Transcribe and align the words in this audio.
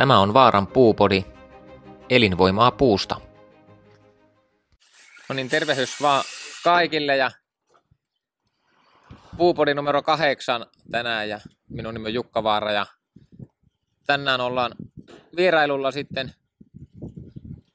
Tämä 0.00 0.18
on 0.18 0.34
Vaaran 0.34 0.66
puupodi, 0.66 1.24
elinvoimaa 2.10 2.70
puusta. 2.70 3.20
No 5.28 5.34
niin, 5.34 5.48
tervehdys 5.48 6.02
vaan 6.02 6.24
kaikille 6.64 7.16
ja 7.16 7.30
puupodi 9.36 9.74
numero 9.74 10.02
kahdeksan 10.02 10.66
tänään 10.90 11.28
ja 11.28 11.40
minun 11.68 11.94
nimi 11.94 12.06
on 12.06 12.14
Jukka 12.14 12.42
Vaara 12.42 12.72
ja 12.72 12.86
tänään 14.06 14.40
ollaan 14.40 14.72
vierailulla 15.36 15.90
sitten 15.90 16.34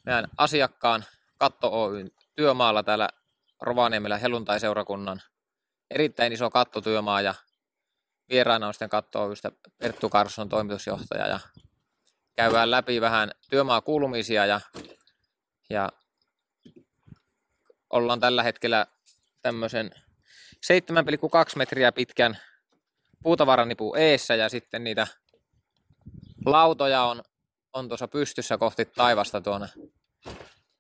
meidän 0.05 0.27
asiakkaan 0.37 1.05
Katto 1.37 1.83
Oyn 1.83 2.11
työmaalla 2.35 2.83
täällä 2.83 3.09
Rovaniemellä 3.61 4.17
helluntai-seurakunnan 4.17 5.21
erittäin 5.91 6.33
iso 6.33 6.49
kattotyömaa 6.49 7.21
ja 7.21 7.33
vieraana 8.29 8.67
on 8.67 8.73
sitten 8.73 8.89
Katto 8.89 9.23
Oystä 9.23 9.51
Perttu 9.77 10.09
Karsson 10.09 10.49
toimitusjohtaja 10.49 11.27
ja 11.27 11.39
käydään 12.35 12.71
läpi 12.71 13.01
vähän 13.01 13.31
työmaakuulumisia 13.49 14.45
ja, 14.45 14.61
ja 15.69 15.89
ollaan 17.89 18.19
tällä 18.19 18.43
hetkellä 18.43 18.87
tämmöisen 19.41 19.91
7,2 19.93 21.55
metriä 21.55 21.91
pitkän 21.91 22.37
puutavaranipu 23.23 23.95
eessä 23.95 24.35
ja 24.35 24.49
sitten 24.49 24.83
niitä 24.83 25.07
lautoja 26.45 27.03
on, 27.03 27.23
on 27.73 27.87
tuossa 27.87 28.07
pystyssä 28.07 28.57
kohti 28.57 28.85
taivasta 28.85 29.41
tuonne, 29.41 29.67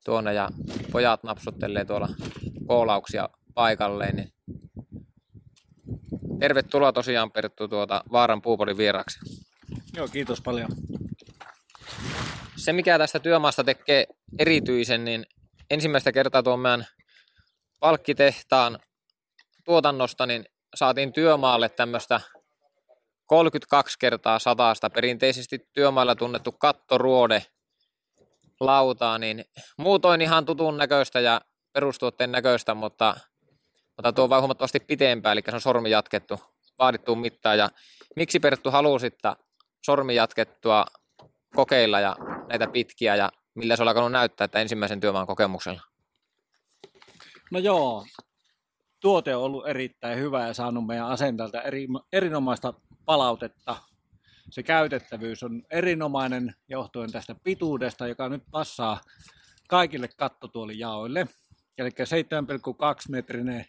tuonne 0.05 0.33
ja 0.33 0.49
pojat 0.91 1.23
napsuttelee 1.23 1.85
tuolla 1.85 2.09
koolauksia 2.67 3.29
paikalleen. 3.53 4.15
Niin 4.15 4.33
tervetuloa 6.39 6.93
tosiaan 6.93 7.31
Perttu 7.31 7.67
tuota 7.67 8.03
Vaaran 8.11 8.41
puupolin 8.41 8.77
vieraksi. 8.77 9.19
Joo, 9.95 10.07
kiitos 10.07 10.41
paljon. 10.41 10.69
Se 12.57 12.73
mikä 12.73 12.97
tästä 12.97 13.19
työmaasta 13.19 13.63
tekee 13.63 14.07
erityisen, 14.39 15.05
niin 15.05 15.25
ensimmäistä 15.69 16.11
kertaa 16.11 16.43
tuon 16.43 16.59
meidän 16.59 16.87
palkkitehtaan 17.79 18.79
tuotannosta, 19.63 20.25
niin 20.25 20.45
saatiin 20.75 21.13
työmaalle 21.13 21.69
tämmöistä 21.69 22.21
32 23.25 23.99
kertaa 23.99 24.39
sataasta 24.39 24.89
perinteisesti 24.89 25.69
työmaalla 25.73 26.15
tunnettu 26.15 26.51
kattoruode 26.51 27.45
lautaa, 28.59 29.17
niin 29.17 29.45
muutoin 29.77 30.21
ihan 30.21 30.45
tutun 30.45 30.77
näköistä 30.77 31.19
ja 31.19 31.41
perustuotteen 31.73 32.31
näköistä, 32.31 32.73
mutta, 32.73 33.17
mutta 33.97 34.13
tuo 34.13 34.25
on 34.31 34.39
huomattavasti 34.39 34.79
pitempää, 34.79 35.31
eli 35.31 35.41
se 35.49 35.55
on 35.55 35.61
sormi 35.61 35.89
jatkettu 35.89 36.39
vaadittuun 36.79 37.19
mittaan. 37.19 37.57
Ja 37.57 37.69
miksi 38.15 38.39
Perttu 38.39 38.71
halusit 38.71 39.15
sormi 39.85 40.15
jatkettua 40.15 40.85
kokeilla 41.55 41.99
ja 41.99 42.15
näitä 42.49 42.67
pitkiä 42.67 43.15
ja 43.15 43.31
millä 43.55 43.75
se 43.75 43.81
on 43.81 43.87
alkanut 43.87 44.11
näyttää 44.11 44.45
että 44.45 44.59
ensimmäisen 44.59 44.99
työmaan 44.99 45.27
kokemuksella? 45.27 45.81
No 47.51 47.59
joo, 47.59 48.05
tuote 48.99 49.35
on 49.35 49.43
ollut 49.43 49.67
erittäin 49.67 50.19
hyvä 50.19 50.47
ja 50.47 50.53
saanut 50.53 50.85
meidän 50.85 51.07
asentalta 51.07 51.61
eri, 51.61 51.87
erinomaista 52.13 52.73
palautetta. 53.05 53.75
Se 54.49 54.63
käytettävyys 54.63 55.43
on 55.43 55.63
erinomainen 55.71 56.55
johtuen 56.67 57.11
tästä 57.11 57.35
pituudesta, 57.43 58.07
joka 58.07 58.29
nyt 58.29 58.43
passaa 58.51 59.01
kaikille 59.69 60.07
kattotuolijaoille. 60.07 61.27
Eli 61.77 61.89
7,2 61.89 61.95
metrinen 63.09 63.65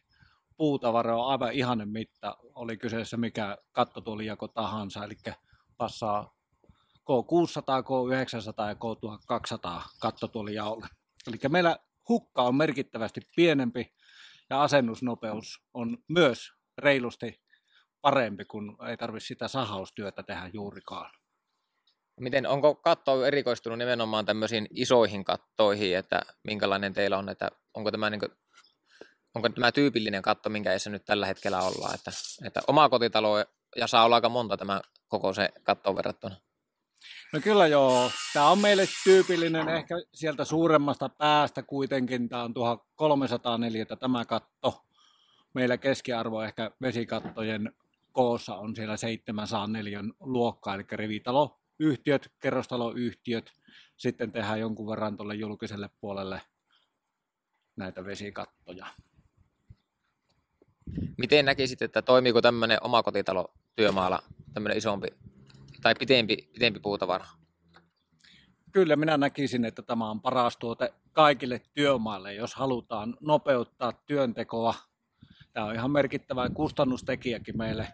puutavara 0.56 1.16
on 1.16 1.30
aivan 1.30 1.52
ihanen 1.52 1.88
mitta, 1.88 2.36
oli 2.54 2.76
kyseessä 2.76 3.16
mikä 3.16 3.58
kattotuolijako 3.72 4.48
tahansa, 4.48 5.04
eli 5.04 5.14
passaa 5.76 6.35
K600, 7.10 7.82
K900 7.82 8.68
ja 8.68 8.74
K1200 8.74 9.88
kattotuolijaolle. 10.00 10.86
Eli 11.28 11.36
meillä 11.48 11.78
hukka 12.08 12.42
on 12.42 12.54
merkittävästi 12.54 13.20
pienempi 13.36 13.94
ja 14.50 14.62
asennusnopeus 14.62 15.60
on 15.74 15.98
myös 16.08 16.52
reilusti 16.78 17.42
parempi, 18.00 18.44
kun 18.44 18.76
ei 18.88 18.96
tarvitse 18.96 19.26
sitä 19.26 19.48
sahaustyötä 19.48 20.22
tehdä 20.22 20.50
juurikaan. 20.52 21.10
Miten, 22.20 22.46
onko 22.46 22.74
katto 22.74 23.24
erikoistunut 23.24 23.78
nimenomaan 23.78 24.26
tämmöisiin 24.26 24.66
isoihin 24.70 25.24
kattoihin, 25.24 25.96
että 25.96 26.22
minkälainen 26.44 26.92
teillä 26.92 27.18
on, 27.18 27.28
että 27.28 27.50
onko 27.74 27.90
tämä, 27.90 28.10
niin 28.10 28.20
kuin, 28.20 28.32
onko 29.34 29.48
tämä 29.48 29.72
tyypillinen 29.72 30.22
katto, 30.22 30.48
minkä 30.48 30.70
edessä 30.70 30.90
nyt 30.90 31.04
tällä 31.04 31.26
hetkellä 31.26 31.62
ollaan, 31.62 31.94
että, 31.94 32.10
että 32.44 32.60
oma 32.66 32.88
kotitalo 32.88 33.38
ja 33.76 33.86
saa 33.86 34.04
olla 34.04 34.16
aika 34.16 34.28
monta 34.28 34.56
tämä 34.56 34.80
koko 35.08 35.32
se 35.32 35.48
katto 35.62 35.96
verrattuna? 35.96 36.36
No 37.36 37.40
kyllä 37.42 37.66
joo. 37.66 38.10
Tämä 38.32 38.50
on 38.50 38.58
meille 38.58 38.88
tyypillinen 39.04 39.68
ehkä 39.68 39.94
sieltä 40.14 40.44
suuremmasta 40.44 41.08
päästä 41.08 41.62
kuitenkin. 41.62 42.28
Tämä 42.28 42.42
on 42.42 42.54
1304 42.96 43.86
tämä 44.00 44.24
katto. 44.24 44.84
Meillä 45.54 45.76
keskiarvo 45.76 46.42
ehkä 46.42 46.70
vesikattojen 46.80 47.72
koossa 48.12 48.54
on 48.54 48.76
siellä 48.76 48.96
704 48.96 50.00
luokkaa, 50.20 50.74
eli 50.74 50.84
rivitaloyhtiöt, 50.92 52.32
kerrostaloyhtiöt. 52.40 53.52
Sitten 53.96 54.32
tehdään 54.32 54.60
jonkun 54.60 54.88
verran 54.88 55.16
tuolle 55.16 55.34
julkiselle 55.34 55.90
puolelle 56.00 56.40
näitä 57.76 58.04
vesikattoja. 58.04 58.86
Miten 61.18 61.44
näkisit, 61.44 61.82
että 61.82 62.02
toimiiko 62.02 62.42
tämmöinen 62.42 62.78
omakotitalo 62.80 63.54
työmaalla, 63.74 64.22
tämmöinen 64.54 64.78
isompi 64.78 65.08
tai 65.86 65.94
pitempi, 65.94 66.36
pitempi 66.52 66.80
puutavara? 66.80 67.26
Kyllä 68.72 68.96
minä 68.96 69.16
näkisin, 69.16 69.64
että 69.64 69.82
tämä 69.82 70.10
on 70.10 70.20
paras 70.20 70.56
tuote 70.56 70.94
kaikille 71.12 71.60
työmaille, 71.74 72.34
jos 72.34 72.54
halutaan 72.54 73.16
nopeuttaa 73.20 73.92
työntekoa. 73.92 74.74
Tämä 75.52 75.66
on 75.66 75.74
ihan 75.74 75.90
merkittävä 75.90 76.50
kustannustekijäkin 76.50 77.58
meille 77.58 77.88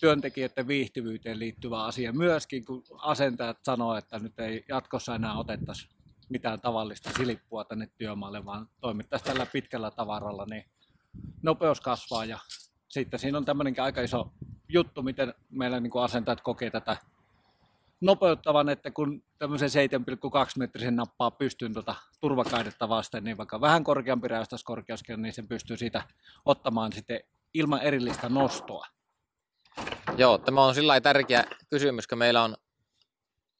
työntekijöiden 0.00 0.68
viihtyvyyteen 0.68 1.38
liittyvä 1.38 1.84
asia 1.84 2.12
myöskin, 2.12 2.64
kun 2.64 2.82
asentajat 2.98 3.58
sanoo, 3.62 3.96
että 3.96 4.18
nyt 4.18 4.38
ei 4.38 4.64
jatkossa 4.68 5.14
enää 5.14 5.38
otettaisi 5.38 5.88
mitään 6.28 6.60
tavallista 6.60 7.10
silippua 7.16 7.64
tänne 7.64 7.88
työmaalle, 7.98 8.44
vaan 8.44 8.68
toimittaisiin 8.80 9.26
tällä 9.26 9.46
pitkällä 9.46 9.90
tavaralla, 9.90 10.46
niin 10.50 10.64
nopeus 11.42 11.80
kasvaa 11.80 12.24
ja 12.24 12.38
sitten 12.88 13.20
siinä 13.20 13.38
on 13.38 13.44
tämmöinenkin 13.44 13.84
aika 13.84 14.00
iso 14.00 14.32
juttu, 14.68 15.02
miten 15.02 15.34
meillä 15.50 15.80
niin 15.80 15.90
kuin 15.90 16.04
asentajat 16.04 16.40
kokee 16.40 16.70
tätä 16.70 16.96
nopeuttavan, 18.00 18.68
että 18.68 18.90
kun 18.90 19.22
tämmöisen 19.38 19.68
7,2 19.68 20.52
metrisen 20.58 20.96
nappaa 20.96 21.30
pystyyn 21.30 21.72
tuota 21.72 21.94
turvakaidetta 22.20 22.88
vasten, 22.88 23.24
niin 23.24 23.36
vaikka 23.36 23.60
vähän 23.60 23.84
korkeampi 23.84 24.28
räystäskorkeuskin, 24.28 25.22
niin 25.22 25.32
sen 25.32 25.48
pystyy 25.48 25.76
siitä 25.76 26.02
ottamaan 26.44 26.92
sitten 26.92 27.20
ilman 27.54 27.82
erillistä 27.82 28.28
nostoa. 28.28 28.86
Joo, 30.16 30.38
tämä 30.38 30.64
on 30.64 30.74
sillä 30.74 31.00
tärkeä 31.00 31.44
kysymys, 31.70 32.06
kun 32.06 32.18
meillä 32.18 32.42
on, 32.42 32.56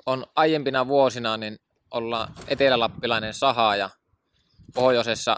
on 0.07 0.27
aiempina 0.37 0.87
vuosina, 0.87 1.37
niin 1.37 1.59
ollaan 1.91 2.29
etelälappilainen 2.49 3.35
saha 3.35 3.77
ja 3.77 3.91
pohjoisessa 4.75 5.37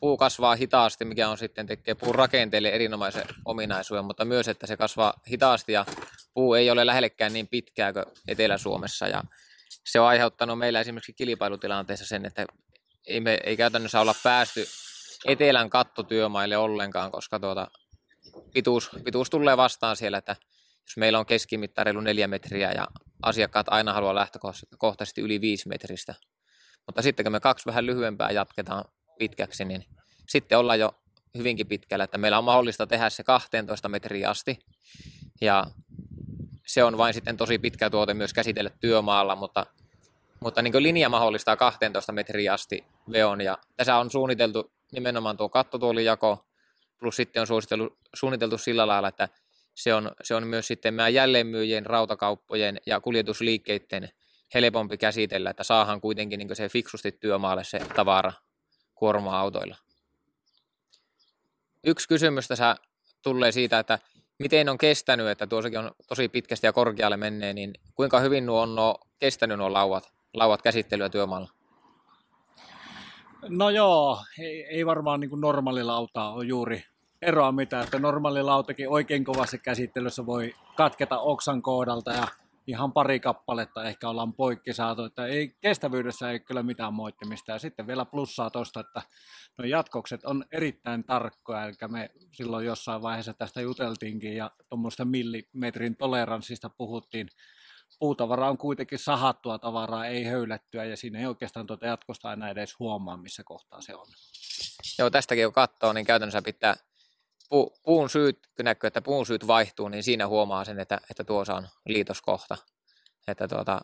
puu 0.00 0.16
kasvaa 0.16 0.54
hitaasti, 0.54 1.04
mikä 1.04 1.28
on 1.28 1.38
sitten 1.38 1.66
tekee 1.66 1.94
puun 1.94 2.14
rakenteelle 2.14 2.68
erinomaisen 2.68 3.24
ominaisuuden, 3.44 4.04
mutta 4.04 4.24
myös, 4.24 4.48
että 4.48 4.66
se 4.66 4.76
kasvaa 4.76 5.14
hitaasti 5.30 5.72
ja 5.72 5.86
puu 6.34 6.54
ei 6.54 6.70
ole 6.70 6.86
lähellekään 6.86 7.32
niin 7.32 7.48
pitkää 7.48 7.92
kuin 7.92 8.04
Etelä-Suomessa 8.28 9.08
ja 9.08 9.22
se 9.84 10.00
on 10.00 10.06
aiheuttanut 10.06 10.58
meillä 10.58 10.80
esimerkiksi 10.80 11.12
kilpailutilanteessa 11.12 12.06
sen, 12.06 12.26
että 12.26 12.46
ei, 13.06 13.20
me, 13.20 13.38
ei 13.44 13.56
käytännössä 13.56 14.00
olla 14.00 14.14
päästy 14.22 14.66
etelän 15.26 15.70
kattotyömaille 15.70 16.56
ollenkaan, 16.56 17.10
koska 17.10 17.40
tuota, 17.40 17.70
pituus, 18.54 18.90
pituus 19.04 19.30
tulee 19.30 19.56
vastaan 19.56 19.96
siellä, 19.96 20.18
että 20.18 20.36
jos 20.82 20.96
meillä 20.96 21.18
on 21.18 21.26
keskimitta 21.26 21.84
reilu 21.84 22.00
neljä 22.00 22.28
metriä 22.28 22.72
ja 22.72 22.88
asiakkaat 23.22 23.66
aina 23.70 23.92
haluaa 23.92 24.14
lähtökohtaisesti 24.14 25.20
yli 25.20 25.40
viisi 25.40 25.68
metristä. 25.68 26.14
Mutta 26.86 27.02
sitten 27.02 27.24
kun 27.24 27.32
me 27.32 27.40
kaksi 27.40 27.66
vähän 27.66 27.86
lyhyempää 27.86 28.30
jatketaan 28.30 28.84
pitkäksi, 29.20 29.64
niin 29.64 29.84
sitten 30.28 30.58
ollaan 30.58 30.80
jo 30.80 30.94
hyvinkin 31.38 31.66
pitkällä, 31.66 32.04
että 32.04 32.18
meillä 32.18 32.38
on 32.38 32.44
mahdollista 32.44 32.86
tehdä 32.86 33.10
se 33.10 33.24
12 33.24 33.88
metriä 33.88 34.30
asti. 34.30 34.58
Ja 35.40 35.66
se 36.66 36.84
on 36.84 36.98
vain 36.98 37.14
sitten 37.14 37.36
tosi 37.36 37.58
pitkä 37.58 37.90
tuote 37.90 38.14
myös 38.14 38.32
käsitellä 38.32 38.70
työmaalla, 38.80 39.36
mutta, 39.36 39.66
mutta 40.40 40.62
niin 40.62 40.82
linja 40.82 41.08
mahdollistaa 41.08 41.56
12 41.56 42.12
metriä 42.12 42.52
asti 42.52 42.84
veon. 43.12 43.40
Ja 43.40 43.58
tässä 43.76 43.96
on 43.96 44.10
suunniteltu 44.10 44.72
nimenomaan 44.92 45.36
tuo 45.36 45.48
kattotuolijako, 45.48 46.46
plus 46.98 47.16
sitten 47.16 47.40
on 47.40 47.46
suunniteltu, 47.46 47.98
suunniteltu 48.14 48.58
sillä 48.58 48.86
lailla, 48.86 49.08
että 49.08 49.28
se 49.74 49.94
on, 49.94 50.10
se 50.22 50.34
on 50.34 50.46
myös 50.46 50.66
sitten 50.66 50.94
meidän 50.94 51.14
jälleenmyyjien, 51.14 51.86
rautakauppojen 51.86 52.80
ja 52.86 53.00
kuljetusliikkeiden 53.00 54.08
helpompi 54.54 54.98
käsitellä, 54.98 55.50
että 55.50 55.64
saahan 55.64 56.00
kuitenkin 56.00 56.38
niin 56.38 56.56
se 56.56 56.68
fiksusti 56.68 57.12
työmaalle 57.12 57.64
se 57.64 57.78
tavara 57.96 58.32
kuorma-autoilla. 59.00 59.76
Yksi 61.86 62.08
kysymys 62.08 62.48
tässä 62.48 62.76
tulee 63.22 63.52
siitä, 63.52 63.78
että 63.78 63.98
miten 64.38 64.68
on 64.68 64.78
kestänyt, 64.78 65.28
että 65.28 65.46
tuossakin 65.46 65.78
on 65.78 65.90
tosi 66.08 66.28
pitkästi 66.28 66.66
ja 66.66 66.72
korkealle 66.72 67.16
menneet, 67.16 67.54
niin 67.54 67.74
kuinka 67.94 68.20
hyvin 68.20 68.46
nuo 68.46 68.62
on 68.62 68.74
nuo 68.74 68.98
kestänyt 69.18 69.58
nuo 69.58 69.72
lauat, 69.72 70.12
lauat 70.34 70.62
käsittelyä 70.62 71.08
työmaalla? 71.08 71.50
No 73.48 73.70
joo, 73.70 74.18
ei, 74.38 74.64
ei 74.64 74.86
varmaan 74.86 75.20
niin 75.20 75.30
kuin 75.30 75.40
normaalilautaa 75.40 76.32
ole 76.32 76.44
juuri 76.44 76.84
eroa 77.22 77.52
mitään, 77.52 77.84
että 77.84 77.98
normaalilautakin 77.98 78.88
oikein 78.88 79.24
kovassa 79.24 79.58
käsittelyssä 79.58 80.26
voi 80.26 80.54
katketa 80.76 81.18
oksan 81.18 81.62
kohdalta 81.62 82.12
ja 82.12 82.28
ihan 82.70 82.92
pari 82.92 83.20
kappaletta 83.20 83.84
ehkä 83.84 84.08
ollaan 84.08 84.34
poikki 84.34 84.72
saatu, 84.72 85.04
että 85.04 85.26
ei, 85.26 85.56
kestävyydessä 85.60 86.30
ei 86.30 86.40
kyllä 86.40 86.62
mitään 86.62 86.94
moittimista. 86.94 87.52
Ja 87.52 87.58
sitten 87.58 87.86
vielä 87.86 88.04
plussaa 88.04 88.50
tuosta, 88.50 88.80
että 88.80 89.02
no 89.58 89.64
jatkokset 89.64 90.24
on 90.24 90.44
erittäin 90.52 91.04
tarkkoja, 91.04 91.64
eli 91.64 91.74
me 91.88 92.10
silloin 92.32 92.66
jossain 92.66 93.02
vaiheessa 93.02 93.34
tästä 93.34 93.60
juteltiinkin 93.60 94.36
ja 94.36 94.50
tuommoista 94.68 95.04
millimetrin 95.04 95.96
toleranssista 95.96 96.70
puhuttiin. 96.70 97.28
Puutavara 97.98 98.50
on 98.50 98.58
kuitenkin 98.58 98.98
sahattua 98.98 99.58
tavaraa, 99.58 100.06
ei 100.06 100.24
höylättyä, 100.24 100.84
ja 100.84 100.96
siinä 100.96 101.18
ei 101.18 101.26
oikeastaan 101.26 101.66
tuota 101.66 101.86
jatkosta 101.86 102.28
aina 102.28 102.48
edes 102.48 102.78
huomaa, 102.78 103.16
missä 103.16 103.44
kohtaa 103.44 103.80
se 103.80 103.94
on. 103.94 104.06
Joo, 104.98 105.10
tästäkin 105.10 105.46
kun 105.46 105.52
katsoo, 105.52 105.92
niin 105.92 106.06
käytännössä 106.06 106.42
pitää 106.42 106.74
pu, 107.50 107.72
puun 107.82 108.10
syyt, 108.10 108.38
kun 108.56 108.64
näkyy, 108.64 108.88
että 108.88 109.02
puun 109.02 109.26
syyt 109.26 109.46
vaihtuu, 109.46 109.88
niin 109.88 110.02
siinä 110.02 110.26
huomaa 110.26 110.64
sen, 110.64 110.80
että, 110.80 111.00
että 111.10 111.24
tuossa 111.24 111.54
on 111.54 111.68
liitoskohta. 111.86 112.56
Että 113.28 113.48
tuota, 113.48 113.80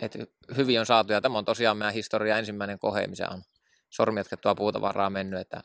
että 0.00 0.18
hyvin 0.56 0.80
on 0.80 0.86
saatu, 0.86 1.12
ja 1.12 1.20
tämä 1.20 1.38
on 1.38 1.44
tosiaan 1.44 1.76
meidän 1.76 1.94
historia. 1.94 2.38
Ensimmäinen 2.38 2.78
kohe, 2.78 3.06
missä 3.06 3.28
on 3.28 3.42
sormijatkettua 3.90 4.54
puutavaraa 4.54 5.10
mennyt, 5.10 5.40
että, 5.40 5.62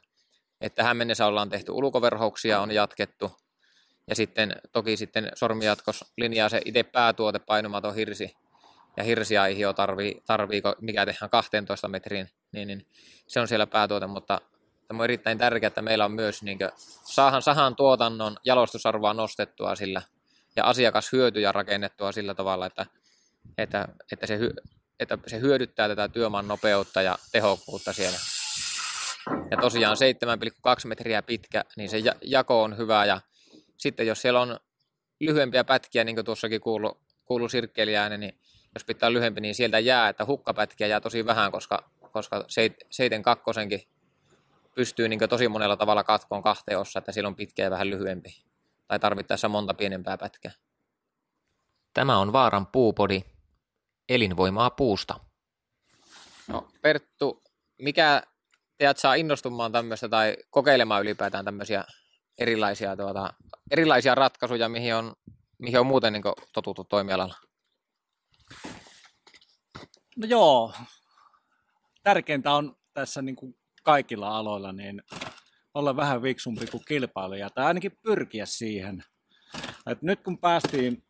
että 0.61 0.75
tähän 0.75 0.97
mennessä 0.97 1.25
ollaan 1.25 1.49
tehty 1.49 1.71
ulkoverhouksia, 1.71 2.61
on 2.61 2.71
jatkettu, 2.71 3.31
ja 4.07 4.15
sitten 4.15 4.55
toki 4.71 4.97
sitten 4.97 5.31
sormijatkos 5.35 6.05
linjaa 6.17 6.49
se 6.49 6.61
itse 6.65 6.83
päätuote 6.83 7.39
painumaton 7.39 7.95
hirsi, 7.95 8.35
ja 8.97 9.03
hirsiaihio 9.03 9.73
tarvii, 9.73 10.21
tarvii, 10.25 10.61
mikä 10.81 11.05
tehdään 11.05 11.29
12 11.29 11.87
metriin, 11.87 12.29
niin, 12.51 12.67
niin 12.67 12.85
se 13.27 13.39
on 13.39 13.47
siellä 13.47 13.67
päätuote, 13.67 14.07
mutta 14.07 14.41
Tämä 14.87 14.99
on 14.99 15.03
erittäin 15.03 15.37
tärkeää, 15.37 15.67
että 15.67 15.81
meillä 15.81 16.05
on 16.05 16.11
myös 16.11 16.43
niin 16.43 16.59
saahan 17.03 17.41
sahan 17.41 17.75
tuotannon 17.75 18.37
jalostusarvoa 18.45 19.13
nostettua 19.13 19.75
sillä 19.75 20.01
ja 20.55 20.65
asiakashyötyjä 20.65 21.51
rakennettua 21.51 22.11
sillä 22.11 22.33
tavalla, 22.33 22.65
että, 22.65 22.85
että, 23.57 23.87
että, 24.11 24.27
se, 24.27 24.39
että 24.99 25.17
se 25.27 25.39
hyödyttää 25.39 25.87
tätä 25.87 26.09
työmaan 26.09 26.47
nopeutta 26.47 27.01
ja 27.01 27.17
tehokkuutta 27.31 27.93
siellä. 27.93 28.17
Ja 29.51 29.57
tosiaan 29.57 29.97
7,2 30.77 30.87
metriä 30.87 31.21
pitkä, 31.21 31.63
niin 31.77 31.89
se 31.89 31.97
jako 32.21 32.63
on 32.63 32.77
hyvä 32.77 33.05
ja 33.05 33.21
sitten 33.77 34.07
jos 34.07 34.21
siellä 34.21 34.41
on 34.41 34.59
lyhyempiä 35.19 35.63
pätkiä, 35.63 36.03
niin 36.03 36.15
kuin 36.15 36.25
tuossakin 36.25 36.61
kuuluu, 36.61 36.97
kuuluu 37.25 37.49
sirkkeliäinen, 37.49 38.19
niin 38.19 38.39
jos 38.75 38.85
pitää 38.85 39.13
lyhempi, 39.13 39.41
niin 39.41 39.55
sieltä 39.55 39.79
jää, 39.79 40.09
että 40.09 40.25
hukkapätkiä 40.25 40.87
jää 40.87 41.01
tosi 41.01 41.25
vähän, 41.25 41.51
koska, 41.51 41.89
koska 42.11 42.39
7,2 42.39 43.87
pystyy 44.77 45.07
niin 45.07 45.19
tosi 45.29 45.47
monella 45.47 45.77
tavalla 45.77 46.03
katkoon 46.03 46.43
kahteen 46.43 46.79
ossa, 46.79 46.99
että 46.99 47.11
siellä 47.11 47.27
on 47.27 47.35
pitkä 47.35 47.63
ja 47.63 47.71
vähän 47.71 47.89
lyhyempi. 47.89 48.43
Tai 48.87 48.99
tarvittaessa 48.99 49.49
monta 49.49 49.73
pienempää 49.73 50.17
pätkää. 50.17 50.51
Tämä 51.93 52.17
on 52.17 52.33
Vaaran 52.33 52.67
puupodi. 52.67 53.21
Elinvoimaa 54.09 54.69
puusta. 54.69 55.19
No 56.47 56.67
Perttu, 56.81 57.43
mikä 57.81 58.23
teidät 58.77 58.97
saa 58.97 59.15
innostumaan 59.15 59.71
tämmöistä 59.71 60.09
tai 60.09 60.37
kokeilemaan 60.49 61.01
ylipäätään 61.01 61.45
tämmöisiä 61.45 61.83
erilaisia, 62.37 62.97
tuota, 62.97 63.33
erilaisia 63.71 64.15
ratkaisuja, 64.15 64.69
mihin 64.69 64.95
on, 64.95 65.13
mihin 65.57 65.79
on 65.79 65.85
muuten 65.85 66.13
niin 66.13 66.23
totuttu 66.53 66.83
toimialalla? 66.83 67.35
No 70.17 70.27
joo, 70.27 70.73
tärkeintä 72.03 72.51
on 72.51 72.75
tässä 72.93 73.21
niin 73.21 73.35
kuin 73.35 73.57
kaikilla 73.87 74.37
aloilla 74.37 74.71
niin 74.71 75.03
olla 75.73 75.95
vähän 75.95 76.21
viksumpi 76.21 76.65
kuin 76.67 76.83
kilpailija, 76.87 77.49
tai 77.49 77.65
ainakin 77.65 77.97
pyrkiä 78.03 78.45
siihen. 78.45 79.03
Et 79.85 80.01
nyt 80.01 80.23
kun 80.23 80.37
päästiin 80.37 81.03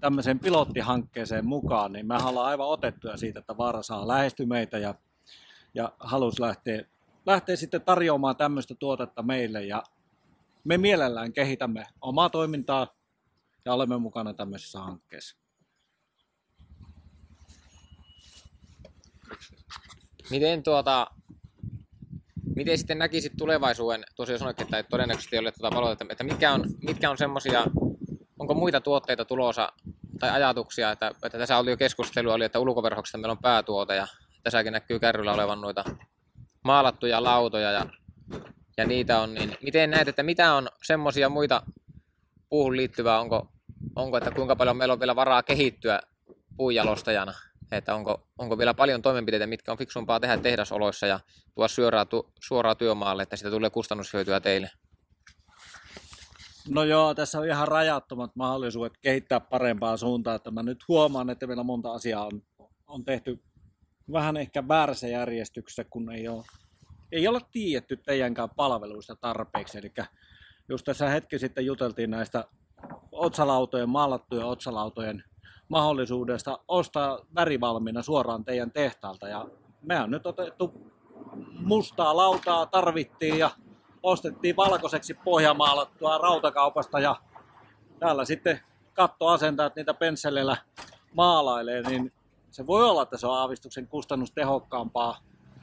tämmöiseen 0.00 0.38
pilottihankkeeseen 0.38 1.46
mukaan, 1.46 1.92
niin 1.92 2.06
me 2.06 2.14
ollaan 2.16 2.46
aivan 2.46 2.66
otettuja 2.68 3.16
siitä, 3.16 3.38
että 3.38 3.56
Vaara 3.56 3.82
saa 3.82 4.08
lähesty 4.08 4.46
meitä 4.46 4.78
ja, 4.78 4.94
ja 5.74 5.92
halusi 6.00 6.42
lähteä, 6.42 6.84
lähteä 7.26 7.56
sitten 7.56 7.82
tarjoamaan 7.82 8.36
tämmöistä 8.36 8.74
tuotetta 8.74 9.22
meille. 9.22 9.64
Ja 9.64 9.82
me 10.64 10.78
mielellään 10.78 11.32
kehitämme 11.32 11.86
omaa 12.00 12.30
toimintaa 12.30 12.86
ja 13.64 13.72
olemme 13.72 13.98
mukana 13.98 14.34
tämmöisessä 14.34 14.78
hankkeessa. 14.78 15.36
Miten 20.30 20.62
tuota, 20.62 21.06
Miten 22.56 22.78
sitten 22.78 22.98
näkisit 22.98 23.32
tulevaisuuden, 23.38 24.04
tosiaan 24.16 24.38
sanoit, 24.38 24.60
että 24.60 24.82
todennäköisesti 24.82 25.36
ei 25.36 25.40
ole 25.40 25.52
tuota 25.52 25.74
palautetta, 25.74 26.12
että 26.12 26.24
mitkä 26.24 26.52
on, 26.52 26.64
mitkä 26.82 27.10
on 27.10 27.18
semmoisia, 27.18 27.64
onko 28.38 28.54
muita 28.54 28.80
tuotteita 28.80 29.24
tulossa 29.24 29.72
tai 30.18 30.30
ajatuksia, 30.30 30.90
että, 30.90 31.12
että 31.24 31.38
tässä 31.38 31.58
oli 31.58 31.70
jo 31.70 31.76
keskustelu, 31.76 32.30
oli, 32.30 32.44
että 32.44 32.58
ulkoverhoksesta 32.58 33.18
meillä 33.18 33.32
on 33.32 33.42
päätuote 33.42 33.96
ja 33.96 34.06
tässäkin 34.42 34.72
näkyy 34.72 34.98
kärryllä 34.98 35.32
olevan 35.32 35.60
noita 35.60 35.84
maalattuja 36.64 37.22
lautoja 37.22 37.70
ja, 37.70 37.86
ja 38.76 38.86
niitä 38.86 39.20
on, 39.20 39.34
niin 39.34 39.56
miten 39.62 39.90
näet, 39.90 40.08
että 40.08 40.22
mitä 40.22 40.54
on 40.54 40.68
semmoisia 40.82 41.28
muita 41.28 41.62
puuhun 42.48 42.76
liittyvää, 42.76 43.20
onko, 43.20 43.48
onko, 43.96 44.16
että 44.16 44.30
kuinka 44.30 44.56
paljon 44.56 44.76
meillä 44.76 44.92
on 44.92 45.00
vielä 45.00 45.16
varaa 45.16 45.42
kehittyä 45.42 46.00
puunjalostajana? 46.56 47.32
Että 47.72 47.94
onko, 47.94 48.28
onko 48.38 48.58
vielä 48.58 48.74
paljon 48.74 49.02
toimenpiteitä, 49.02 49.46
mitkä 49.46 49.72
on 49.72 49.78
fiksumpaa 49.78 50.20
tehdä 50.20 50.36
tehdasoloissa 50.36 51.06
ja 51.06 51.20
tuoda 51.54 51.68
suoraan, 51.68 52.08
tu, 52.08 52.32
suoraan 52.40 52.76
työmaalle, 52.76 53.22
että 53.22 53.36
siitä 53.36 53.50
tulee 53.50 53.70
kustannushyötyä 53.70 54.40
teille? 54.40 54.70
No 56.68 56.84
joo, 56.84 57.14
tässä 57.14 57.38
on 57.38 57.46
ihan 57.46 57.68
rajattomat 57.68 58.36
mahdollisuudet 58.36 58.98
kehittää 59.00 59.40
parempaa 59.40 59.96
suuntaan, 59.96 60.36
että 60.36 60.50
mä 60.50 60.62
nyt 60.62 60.88
huomaan, 60.88 61.30
että 61.30 61.48
vielä 61.48 61.62
monta 61.62 61.92
asiaa 61.92 62.26
on, 62.26 62.42
on 62.86 63.04
tehty 63.04 63.42
vähän 64.12 64.36
ehkä 64.36 64.68
väärässä 64.68 65.08
järjestyksessä, 65.08 65.84
kun 65.84 66.12
ei 66.12 66.28
ole, 66.28 66.44
ei 67.12 67.28
ole 67.28 67.40
tiedetty 67.52 67.96
teidänkään 67.96 68.50
palveluista 68.56 69.16
tarpeeksi. 69.16 69.78
Eli 69.78 69.92
just 70.68 70.84
tässä 70.84 71.08
hetki 71.08 71.38
sitten 71.38 71.66
juteltiin 71.66 72.10
näistä 72.10 72.44
otsalautojen, 73.12 73.88
maalattujen 73.88 74.46
otsalautojen 74.46 75.24
mahdollisuudesta 75.72 76.58
ostaa 76.68 77.18
värivalmiina 77.34 78.02
suoraan 78.02 78.44
teidän 78.44 78.70
tehtaalta. 78.70 79.28
Ja 79.28 79.46
me 79.82 80.00
on 80.00 80.10
nyt 80.10 80.26
otettu 80.26 80.72
mustaa 81.60 82.16
lautaa 82.16 82.66
tarvittiin 82.66 83.38
ja 83.38 83.50
ostettiin 84.02 84.56
valkoiseksi 84.56 85.14
pohjamaalattua 85.14 86.18
rautakaupasta 86.18 87.00
ja 87.00 87.16
täällä 87.98 88.24
sitten 88.24 88.60
kattoasentajat 88.94 89.76
niitä 89.76 89.94
pensseleillä 89.94 90.56
maalailee, 91.14 91.82
niin 91.82 92.12
se 92.50 92.66
voi 92.66 92.82
olla, 92.84 93.02
että 93.02 93.16
se 93.16 93.26
on 93.26 93.38
aavistuksen 93.38 93.86
kustannustehokkaampaa 93.86 95.18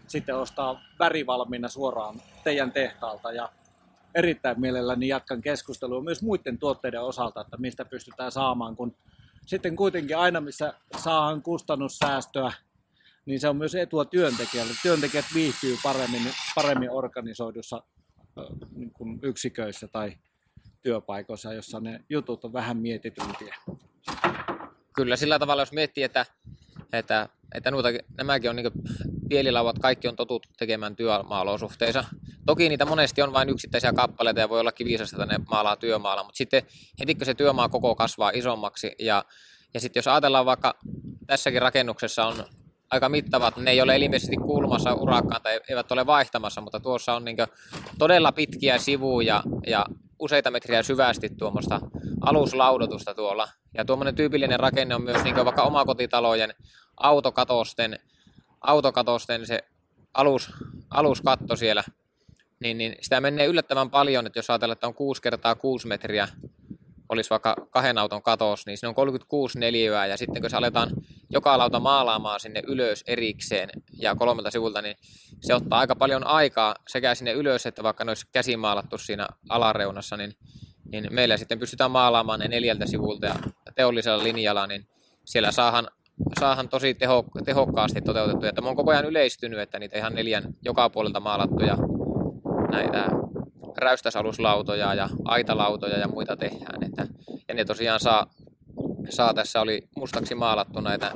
sitten 0.07 0.37
ostaa 0.37 0.81
värivalmiina 0.99 1.67
suoraan 1.67 2.15
teidän 2.43 2.71
tehtaalta 2.71 3.31
ja 3.31 3.49
erittäin 4.15 4.59
mielelläni 4.59 5.07
jatkan 5.07 5.41
keskustelua 5.41 6.01
myös 6.01 6.23
muiden 6.23 6.57
tuotteiden 6.57 7.01
osalta, 7.01 7.41
että 7.41 7.57
mistä 7.57 7.85
pystytään 7.85 8.31
saamaan, 8.31 8.75
kun 8.75 8.95
sitten 9.49 9.75
kuitenkin 9.75 10.17
aina, 10.17 10.41
missä 10.41 10.73
saadaan 10.97 11.41
kustannussäästöä, 11.41 12.51
niin 13.25 13.39
se 13.39 13.49
on 13.49 13.57
myös 13.57 13.75
etua 13.75 14.05
työntekijälle. 14.05 14.73
Työntekijät 14.81 15.25
viihtyy 15.33 15.77
paremmin, 15.83 16.21
paremmin 16.55 16.91
organisoidussa 16.91 17.83
niin 18.75 18.91
kuin 18.91 19.19
yksiköissä 19.21 19.87
tai 19.87 20.17
työpaikoissa, 20.81 21.53
jossa 21.53 21.79
ne 21.79 22.03
jutut 22.09 22.45
on 22.45 22.53
vähän 22.53 22.77
mietitympiä. 22.77 23.55
Kyllä 24.95 25.15
sillä 25.15 25.39
tavalla, 25.39 25.61
jos 25.61 25.71
miettii, 25.71 26.03
että, 26.03 26.25
että, 26.93 27.29
että 27.55 27.71
nuuta, 27.71 27.89
nämäkin 28.17 28.49
on 28.49 28.55
niin 28.55 28.71
pielilauvat, 29.29 29.79
kaikki 29.79 30.07
on 30.07 30.15
totuttu 30.15 30.49
tekemään 30.57 30.95
työmaalosuhteissa. 30.95 32.03
Toki 32.45 32.69
niitä 32.69 32.85
monesti 32.85 33.21
on 33.21 33.33
vain 33.33 33.49
yksittäisiä 33.49 33.93
kappaleita 33.93 34.39
ja 34.39 34.49
voi 34.49 34.59
ollakin 34.59 34.87
viisasta, 34.87 35.23
että 35.23 35.37
ne 35.37 35.45
maalaa 35.51 35.75
työmaalla, 35.75 36.23
mutta 36.23 36.37
sitten 36.37 36.63
heti 36.99 37.15
kun 37.15 37.25
se 37.25 37.33
työmaa 37.33 37.69
koko 37.69 37.95
kasvaa 37.95 38.31
isommaksi 38.33 38.95
ja, 38.99 39.25
ja 39.73 39.79
sitten 39.79 39.99
jos 39.99 40.07
ajatellaan 40.07 40.45
vaikka 40.45 40.75
tässäkin 41.27 41.61
rakennuksessa 41.61 42.25
on 42.25 42.45
aika 42.91 43.09
mittavat, 43.09 43.57
ne 43.57 43.71
ei 43.71 43.81
ole 43.81 43.97
ilmeisesti 43.97 44.35
kuulumassa 44.35 44.93
urakkaan 44.93 45.41
tai 45.41 45.59
eivät 45.69 45.91
ole 45.91 46.05
vaihtamassa, 46.05 46.61
mutta 46.61 46.79
tuossa 46.79 47.13
on 47.13 47.25
niin 47.25 47.37
todella 47.97 48.31
pitkiä 48.31 48.77
sivuja 48.77 49.43
ja 49.67 49.85
useita 50.19 50.51
metriä 50.51 50.83
syvästi 50.83 51.29
tuommoista 51.29 51.81
aluslaudotusta 52.21 53.15
tuolla. 53.15 53.47
Ja 53.73 53.85
tuommoinen 53.85 54.15
tyypillinen 54.15 54.59
rakenne 54.59 54.95
on 54.95 55.03
myös 55.03 55.23
niin 55.23 55.35
vaikka 55.35 55.63
omakotitalojen 55.63 56.53
autokatosten, 56.99 57.99
autokatosten 58.61 59.45
se 59.45 59.63
alus, 60.13 60.51
aluskatto 60.89 61.55
siellä 61.55 61.83
niin, 62.59 62.77
niin 62.77 62.95
sitä 63.01 63.21
menee 63.21 63.45
yllättävän 63.45 63.89
paljon, 63.89 64.27
että 64.27 64.39
jos 64.39 64.49
ajatellaan, 64.49 64.73
että 64.73 64.87
on 64.87 64.93
6 64.93 65.21
kertaa 65.21 65.55
6 65.55 65.87
metriä 65.87 66.27
olisi 67.09 67.29
vaikka 67.29 67.55
kahden 67.69 67.97
auton 67.97 68.21
katos, 68.21 68.65
niin 68.65 68.77
siinä 68.77 68.89
on 68.89 68.95
36 68.95 69.59
neliöä 69.59 70.05
ja 70.05 70.17
sitten 70.17 70.41
kun 70.41 70.49
se 70.49 70.57
aletaan 70.57 70.89
joka 71.29 71.57
lauta 71.57 71.79
maalaamaan 71.79 72.39
sinne 72.39 72.63
ylös 72.67 73.03
erikseen 73.07 73.69
ja 73.93 74.15
kolmelta 74.15 74.51
sivulta, 74.51 74.81
niin 74.81 74.95
se 75.41 75.55
ottaa 75.55 75.79
aika 75.79 75.95
paljon 75.95 76.27
aikaa 76.27 76.75
sekä 76.87 77.15
sinne 77.15 77.31
ylös, 77.31 77.65
että 77.65 77.83
vaikka 77.83 78.03
ne 78.03 78.11
olisi 78.11 78.27
käsimaalattu 78.31 78.97
siinä 78.97 79.27
alareunassa, 79.49 80.17
niin, 80.17 80.35
niin 80.91 81.07
meillä 81.09 81.37
sitten 81.37 81.59
pystytään 81.59 81.91
maalaamaan 81.91 82.39
ne 82.39 82.47
neljältä 82.47 82.85
sivulta 82.85 83.25
ja 83.25 83.35
teollisella 83.75 84.23
linjalla, 84.23 84.67
niin 84.67 84.87
siellä 85.25 85.51
saahan, 85.51 85.87
saahan 86.39 86.69
tosi 86.69 86.93
teho, 86.93 87.25
tehokkaasti 87.45 88.01
toteutettu. 88.01 88.45
Ja 88.45 88.53
tämä 88.53 88.69
on 88.69 88.75
koko 88.75 88.91
ajan 88.91 89.05
yleistynyt, 89.05 89.59
että 89.59 89.79
niitä 89.79 89.97
ihan 89.97 90.15
neljän 90.15 90.43
joka 90.65 90.89
puolelta 90.89 91.19
maalattuja 91.19 91.77
näitä 92.71 93.05
räystäsaluslautoja 93.77 94.93
ja 94.93 95.09
aitalautoja 95.25 95.97
ja 95.97 96.07
muita 96.07 96.38
tehdään. 96.38 96.83
Että, 96.83 97.07
ja 97.47 97.53
ne 97.55 97.65
tosiaan 97.65 97.99
saa, 97.99 98.27
saa, 99.09 99.33
tässä 99.33 99.61
oli 99.61 99.81
mustaksi 99.95 100.35
maalattu 100.35 100.81
näitä 100.81 101.11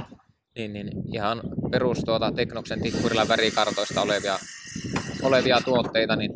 niin, 0.55 0.73
niin 0.73 0.89
ihan 1.13 1.41
perus 1.71 1.99
tuota 2.05 2.31
Teknoksen 2.31 2.81
tikkurilla 2.81 3.27
värikartoista 3.27 4.01
olevia, 4.01 4.39
olevia 5.23 5.61
tuotteita 5.65 6.15
niin, 6.15 6.31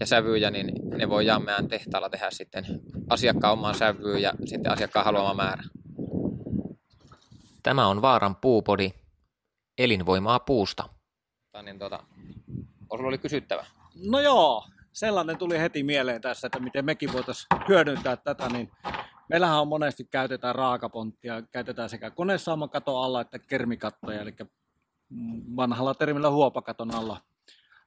ja 0.00 0.06
sävyjä, 0.06 0.50
niin 0.50 0.72
ne 0.98 1.08
voi 1.08 1.24
meidän 1.44 1.68
tehtaalla 1.68 2.10
tehdä 2.10 2.30
sitten 2.30 2.64
asiakkaan 3.10 3.52
omaan 3.52 3.74
sävyyn 3.74 4.22
ja 4.22 4.32
sitten 4.44 4.72
asiakkaan 4.72 5.04
haluama 5.04 5.34
määrä. 5.34 5.62
Tämä 7.62 7.86
on 7.86 8.02
Vaaran 8.02 8.36
puupodi, 8.36 8.92
elinvoimaa 9.78 10.40
puusta. 10.40 10.88
Niin 11.62 11.78
tuota, 11.78 12.04
Osulla 12.90 13.08
oli 13.08 13.18
kysyttävä. 13.18 13.66
No 13.94 14.20
joo, 14.20 14.64
sellainen 14.92 15.38
tuli 15.38 15.58
heti 15.58 15.82
mieleen 15.82 16.20
tässä, 16.20 16.46
että 16.46 16.60
miten 16.60 16.84
mekin 16.84 17.12
voitaisiin 17.12 17.46
hyödyntää 17.68 18.16
tätä, 18.16 18.48
niin 18.48 18.70
meillähän 19.28 19.60
on 19.60 19.68
monesti 19.68 20.04
käytetään 20.04 20.54
raakaponttia, 20.54 21.42
käytetään 21.42 21.88
sekä 21.88 22.10
konesaamakatoa 22.10 23.04
alla 23.04 23.20
että 23.20 23.38
kermikattoja, 23.38 24.20
eli 24.20 24.34
vanhalla 25.56 25.94
termillä 25.94 26.30
huopakaton 26.30 26.94
alla 26.94 27.20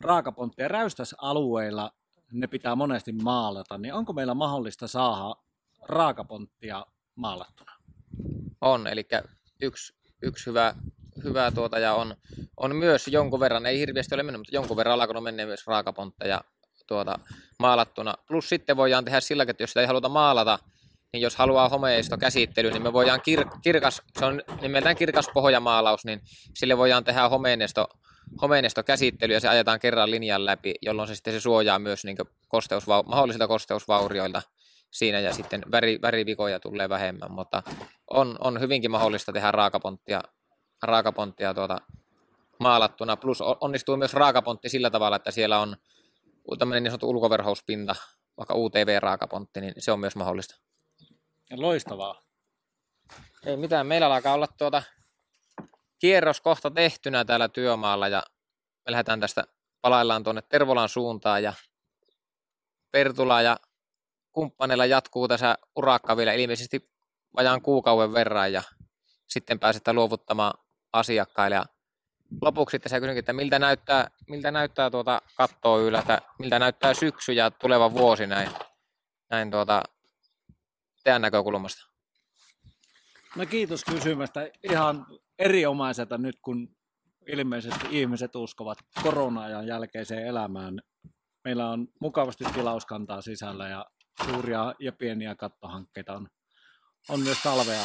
raakaponttia 0.01 0.67
räystäsalueilla 0.67 1.91
ne 2.31 2.47
pitää 2.47 2.75
monesti 2.75 3.11
maalata, 3.11 3.77
niin 3.77 3.93
onko 3.93 4.13
meillä 4.13 4.33
mahdollista 4.33 4.87
saada 4.87 5.35
raakaponttia 5.81 6.85
maalattuna? 7.15 7.71
On, 8.61 8.87
eli 8.87 9.07
yksi, 9.61 9.93
yksi 10.21 10.45
hyvä, 10.45 10.73
hyvä 11.23 11.51
tuota 11.51 11.79
ja 11.79 11.93
on, 11.93 12.15
on 12.57 12.75
myös 12.75 13.07
jonkun 13.07 13.39
verran, 13.39 13.65
ei 13.65 13.79
hirveästi 13.79 14.15
ole 14.15 14.23
mennyt, 14.23 14.39
mutta 14.39 14.55
jonkun 14.55 14.77
verran 14.77 15.01
alkanut 15.01 15.23
menee 15.23 15.45
myös 15.45 15.67
raakapontteja 15.67 16.41
tuota, 16.87 17.19
maalattuna. 17.59 18.13
Plus 18.27 18.49
sitten 18.49 18.77
voidaan 18.77 19.05
tehdä 19.05 19.19
sillä 19.19 19.45
että 19.47 19.63
jos 19.63 19.69
sitä 19.69 19.81
ei 19.81 19.87
haluta 19.87 20.09
maalata, 20.09 20.59
niin 21.13 21.21
jos 21.21 21.35
haluaa 21.35 21.69
homeisto 21.69 22.17
käsittely, 22.17 22.71
niin 22.71 22.83
me 22.83 22.93
voidaan 22.93 23.19
kir- 23.19 23.59
kirkas, 23.61 24.01
se 24.19 24.25
on 24.25 24.41
nimeltään 24.61 24.95
kirkas 24.95 25.29
pohjamaalaus, 25.33 26.05
niin 26.05 26.21
sille 26.55 26.77
voidaan 26.77 27.03
tehdä 27.03 27.29
homeinesto, 27.29 27.87
homeinesto 28.41 28.83
käsittely 28.83 29.33
ja 29.33 29.39
se 29.39 29.47
ajetaan 29.47 29.79
kerran 29.79 30.11
linjan 30.11 30.45
läpi, 30.45 30.73
jolloin 30.81 31.07
se 31.07 31.15
sitten 31.15 31.33
se 31.33 31.39
suojaa 31.39 31.79
myös 31.79 32.05
niin 32.05 32.17
kosteusvau- 32.55 33.07
mahdollisilta 33.07 33.47
kosteusvaurioilta 33.47 34.41
siinä 34.95 35.19
ja 35.19 35.33
sitten 35.33 35.61
väri, 35.71 35.99
värivikoja 36.01 36.59
tulee 36.59 36.89
vähemmän, 36.89 37.31
mutta 37.31 37.63
on, 38.09 38.37
on 38.39 38.59
hyvinkin 38.59 38.91
mahdollista 38.91 39.33
tehdä 39.33 39.51
raakaponttia, 39.51 40.21
raakaponttia 40.83 41.53
tuota, 41.53 41.77
maalattuna, 42.59 43.17
plus 43.17 43.41
onnistuu 43.41 43.97
myös 43.97 44.13
raakapontti 44.13 44.69
sillä 44.69 44.89
tavalla, 44.89 45.15
että 45.15 45.31
siellä 45.31 45.59
on 45.59 45.77
tämmöinen 46.59 46.83
niin 46.83 46.91
sanottu 46.91 47.09
ulkoverhouspinta, 47.09 47.95
vaikka 48.37 48.55
UTV-raakapontti, 48.55 49.61
niin 49.61 49.73
se 49.77 49.91
on 49.91 49.99
myös 49.99 50.15
mahdollista. 50.15 50.55
Loistavaa. 51.57 52.21
Ei 53.45 53.57
mitään, 53.57 53.87
meillä 53.87 54.07
alkaa 54.07 54.33
olla 54.33 54.47
tuota 54.47 54.83
kierros 55.99 56.41
kohta 56.41 56.71
tehtynä 56.71 57.25
täällä 57.25 57.49
työmaalla 57.49 58.07
ja 58.07 58.23
me 58.85 58.91
lähdetään 58.91 59.19
tästä, 59.19 59.43
palaillaan 59.81 60.23
tuonne 60.23 60.41
Tervolan 60.41 60.89
suuntaan 60.89 61.43
ja 61.43 61.53
Pertula 62.91 63.41
ja 63.41 63.57
kumppaneilla 64.35 64.85
jatkuu 64.85 65.27
tässä 65.27 65.57
urakka 65.75 66.17
vielä 66.17 66.33
ilmeisesti 66.33 66.85
vajaan 67.35 67.61
kuukauden 67.61 68.13
verran 68.13 68.53
ja 68.53 68.63
sitten 69.27 69.59
pääsetään 69.59 69.95
luovuttamaan 69.95 70.53
asiakkaille. 70.93 71.55
Ja 71.55 71.65
lopuksi 72.41 72.79
tässä 72.79 72.99
kysynkin, 72.99 73.19
että 73.19 73.33
miltä 73.33 73.59
näyttää, 73.59 74.07
miltä 74.29 74.51
näyttää 74.51 74.89
tuota 74.89 75.21
kattoa 75.35 75.79
ylältä, 75.79 76.21
miltä 76.39 76.59
näyttää 76.59 76.93
syksy 76.93 77.33
ja 77.33 77.51
tuleva 77.51 77.93
vuosi 77.93 78.27
näin, 78.27 78.49
näin 79.29 79.51
tuota, 79.51 79.83
teidän 81.03 81.21
näkökulmasta? 81.21 81.85
No 83.35 83.45
kiitos 83.45 83.83
kysymästä. 83.83 84.49
Ihan 84.63 85.05
eriomaiselta 85.39 86.17
nyt, 86.17 86.35
kun 86.41 86.75
ilmeisesti 87.27 87.87
ihmiset 87.91 88.35
uskovat 88.35 88.77
korona-ajan 89.03 89.67
jälkeiseen 89.67 90.27
elämään. 90.27 90.81
Meillä 91.43 91.69
on 91.69 91.87
mukavasti 92.01 92.43
tilauskantaa 92.43 93.21
sisällä 93.21 93.67
ja 93.67 93.85
suuria 94.23 94.73
ja 94.79 94.91
pieniä 94.91 95.35
kattohankkeita 95.35 96.13
on, 96.13 96.27
on 97.09 97.19
myös 97.19 97.37
talvea. 97.43 97.81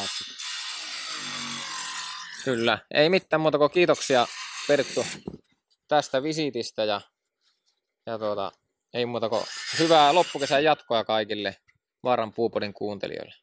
Kyllä, 2.45 2.79
ei 2.95 3.09
mitään 3.09 3.41
muuta 3.41 3.59
kuin 3.59 3.71
kiitoksia 3.71 4.27
Perttu 4.69 5.07
tästä 5.89 6.23
visiitistä 6.23 6.85
ja, 6.85 7.01
ja 8.07 8.19
tuota, 8.19 8.53
ei 8.95 9.07
muuta 9.07 9.29
kuin 9.29 9.45
hyvää 9.79 10.15
loppukesän 10.15 10.65
jatkoa 10.65 11.05
kaikille 11.05 11.57
Vaaran 12.03 12.33
puupodin 12.33 12.75
kuuntelijoille. 12.75 13.35